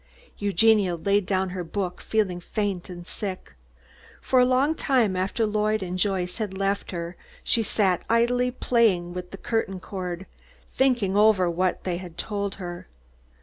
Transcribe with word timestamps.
Eugenia 0.39 0.95
laid 0.95 1.27
down 1.27 1.49
her 1.51 1.63
book, 1.63 2.01
feeling 2.01 2.39
faint 2.39 2.89
and 2.89 3.05
sick. 3.05 3.53
For 4.19 4.39
a 4.39 4.45
long 4.45 4.73
time 4.73 5.15
after 5.15 5.45
Lloyd 5.45 5.83
and 5.83 5.99
Joyce 5.99 6.37
had 6.37 6.57
left 6.57 6.89
her 6.89 7.15
she 7.43 7.61
sat 7.61 8.01
idly 8.09 8.49
playing 8.49 9.13
with 9.13 9.29
the 9.29 9.37
curtain 9.37 9.79
cord, 9.79 10.25
thinking 10.73 11.15
over 11.15 11.51
what 11.51 11.83
they 11.83 11.97
had 11.97 12.17
told 12.17 12.55
her. 12.55 12.87